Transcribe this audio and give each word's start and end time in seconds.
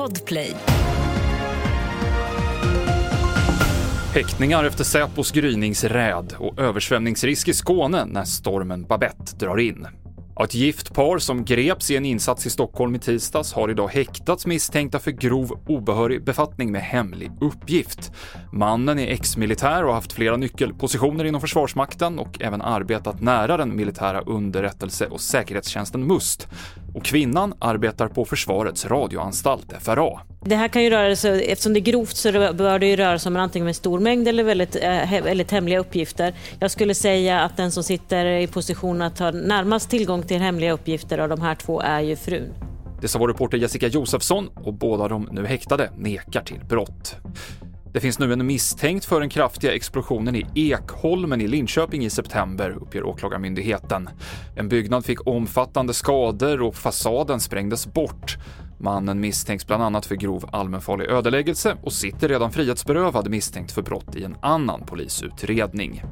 Podplay. 0.00 0.54
Häktningar 4.14 4.64
efter 4.64 4.84
Säpos 4.84 5.32
gryningsräd 5.32 6.34
och 6.38 6.58
översvämningsrisk 6.58 7.48
i 7.48 7.54
Skåne 7.54 8.04
när 8.04 8.24
stormen 8.24 8.84
Babette 8.84 9.36
drar 9.36 9.58
in. 9.58 9.86
Ett 10.44 10.54
gift 10.54 10.94
par 10.94 11.18
som 11.18 11.44
greps 11.44 11.90
i 11.90 11.96
en 11.96 12.04
insats 12.04 12.46
i 12.46 12.50
Stockholm 12.50 12.94
i 12.94 12.98
tisdags 12.98 13.52
har 13.52 13.70
idag 13.70 13.88
häktats 13.88 14.46
misstänkta 14.46 14.98
för 14.98 15.10
grov 15.10 15.60
obehörig 15.66 16.24
befattning 16.24 16.72
med 16.72 16.82
hemlig 16.82 17.30
uppgift. 17.40 18.12
Mannen 18.52 18.98
är 18.98 19.06
ex-militär 19.06 19.82
och 19.82 19.88
har 19.88 19.94
haft 19.94 20.12
flera 20.12 20.36
nyckelpositioner 20.36 21.24
inom 21.24 21.40
Försvarsmakten 21.40 22.18
och 22.18 22.42
även 22.42 22.62
arbetat 22.62 23.20
nära 23.20 23.56
den 23.56 23.76
militära 23.76 24.20
underrättelse 24.20 25.06
och 25.06 25.20
säkerhetstjänsten 25.20 26.06
MUST. 26.06 26.48
Och 26.94 27.04
kvinnan 27.04 27.54
arbetar 27.58 28.08
på 28.08 28.24
Försvarets 28.24 28.86
radioanstalt, 28.86 29.74
FRA. 29.80 30.20
Det 30.44 30.56
här 30.56 30.68
kan 30.68 30.84
ju 30.84 30.90
röra 30.90 31.16
sig, 31.16 31.52
eftersom 31.52 31.72
det 31.72 31.78
är 31.78 31.82
grovt 31.82 32.16
så 32.16 32.32
bör 32.32 32.78
det 32.78 32.86
ju 32.86 32.96
röra 32.96 33.18
sig 33.18 33.30
om 33.30 33.36
antingen 33.36 33.68
en 33.68 33.74
stor 33.74 34.00
mängd 34.00 34.28
eller 34.28 34.44
väldigt, 34.44 34.76
eh, 34.76 35.22
väldigt 35.22 35.50
hemliga 35.50 35.78
uppgifter. 35.78 36.34
Jag 36.60 36.70
skulle 36.70 36.94
säga 36.94 37.40
att 37.40 37.56
den 37.56 37.72
som 37.72 37.82
sitter 37.82 38.26
i 38.26 38.46
position 38.46 39.02
att 39.02 39.18
ha 39.18 39.30
närmast 39.30 39.90
tillgång 39.90 40.22
till 40.22 40.40
hemliga 40.40 40.72
uppgifter 40.72 41.18
av 41.18 41.28
de 41.28 41.40
här 41.40 41.54
två 41.54 41.80
är 41.80 42.00
ju 42.00 42.16
frun. 42.16 42.52
Det 43.00 43.08
sa 43.08 43.18
vår 43.18 43.28
reporter 43.28 43.58
Jessica 43.58 43.86
Josefsson 43.86 44.48
och 44.54 44.74
båda 44.74 45.08
de 45.08 45.28
nu 45.32 45.46
häktade 45.46 45.90
nekar 45.96 46.42
till 46.42 46.60
brott. 46.68 47.16
Det 47.92 48.00
finns 48.00 48.18
nu 48.18 48.32
en 48.32 48.46
misstänkt 48.46 49.04
för 49.04 49.20
den 49.20 49.28
kraftiga 49.28 49.74
explosionen 49.74 50.36
i 50.36 50.46
Ekholmen 50.54 51.40
i 51.40 51.48
Linköping 51.48 52.04
i 52.04 52.10
september, 52.10 52.70
uppger 52.70 53.04
Åklagarmyndigheten. 53.04 54.08
En 54.56 54.68
byggnad 54.68 55.04
fick 55.04 55.26
omfattande 55.26 55.94
skador 55.94 56.62
och 56.62 56.74
fasaden 56.74 57.40
sprängdes 57.40 57.86
bort. 57.86 58.36
Mannen 58.78 59.20
misstänks 59.20 59.66
bland 59.66 59.82
annat 59.82 60.06
för 60.06 60.14
grov 60.14 60.48
allmänfarlig 60.52 61.06
ödeläggelse 61.06 61.76
och 61.82 61.92
sitter 61.92 62.28
redan 62.28 62.52
frihetsberövad 62.52 63.30
misstänkt 63.30 63.72
för 63.72 63.82
brott 63.82 64.16
i 64.16 64.24
en 64.24 64.36
annan 64.42 64.86
polisutredning. 64.86 66.02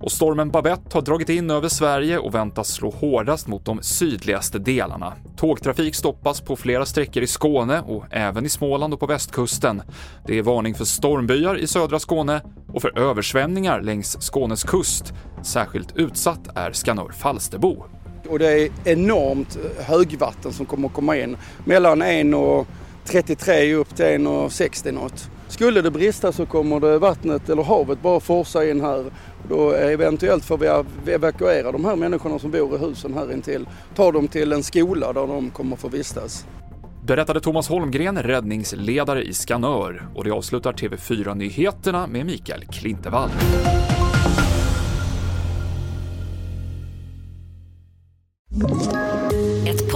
Och 0.00 0.12
stormen 0.12 0.50
Babette 0.50 0.96
har 0.96 1.02
dragit 1.02 1.28
in 1.28 1.50
över 1.50 1.68
Sverige 1.68 2.18
och 2.18 2.34
väntas 2.34 2.68
slå 2.68 2.90
hårdast 2.90 3.46
mot 3.46 3.64
de 3.64 3.82
sydligaste 3.82 4.58
delarna. 4.58 5.12
Tågtrafik 5.36 5.94
stoppas 5.94 6.40
på 6.40 6.56
flera 6.56 6.86
sträckor 6.86 7.22
i 7.22 7.26
Skåne 7.26 7.80
och 7.80 8.04
även 8.10 8.46
i 8.46 8.48
Småland 8.48 8.94
och 8.94 9.00
på 9.00 9.06
västkusten. 9.06 9.82
Det 10.26 10.38
är 10.38 10.42
varning 10.42 10.74
för 10.74 10.84
stormbyar 10.84 11.58
i 11.58 11.66
södra 11.66 11.98
Skåne 11.98 12.40
och 12.72 12.82
för 12.82 12.98
översvämningar 12.98 13.80
längs 13.80 14.16
Skånes 14.20 14.62
kust. 14.62 15.14
Särskilt 15.42 15.96
utsatt 15.96 16.48
är 16.54 16.72
Skanör-Falsterbo. 16.72 17.84
Och 18.28 18.38
det 18.38 18.62
är 18.62 18.70
enormt 18.84 19.58
högvatten 19.78 20.52
som 20.52 20.66
kommer 20.66 20.88
att 20.88 20.94
komma 20.94 21.16
in. 21.16 21.36
Mellan 21.64 22.02
1,33 22.02 23.74
upp 23.74 23.96
till 23.96 24.04
1,60 24.04 24.92
något. 24.92 25.30
Skulle 25.50 25.82
det 25.82 25.90
brista 25.90 26.32
så 26.32 26.46
kommer 26.46 26.80
det 26.80 26.98
vattnet 26.98 27.48
eller 27.48 27.62
havet 27.62 28.02
bara 28.02 28.20
forsa 28.20 28.70
in 28.70 28.80
här. 28.80 29.04
Då 29.48 29.72
eventuellt 29.72 30.44
får 30.44 30.58
vi 30.58 31.12
evakuera 31.12 31.72
de 31.72 31.84
här 31.84 31.96
människorna 31.96 32.38
som 32.38 32.50
bor 32.50 32.74
i 32.74 32.78
husen 32.78 33.14
här 33.14 33.32
intill. 33.32 33.68
Ta 33.94 34.12
dem 34.12 34.28
till 34.28 34.52
en 34.52 34.62
skola 34.62 35.12
där 35.12 35.26
de 35.26 35.50
kommer 35.50 35.76
få 35.76 35.88
vistas. 35.88 36.46
Berättade 37.06 37.40
Thomas 37.40 37.68
Holmgren, 37.68 38.22
räddningsledare 38.22 39.22
i 39.22 39.32
Skanör. 39.32 40.08
Och 40.14 40.24
det 40.24 40.30
avslutar 40.30 40.72
TV4-nyheterna 40.72 42.06
med 42.06 42.26
Mikael 42.26 42.64
Klintevall. 42.64 43.30
Ett 48.64 49.09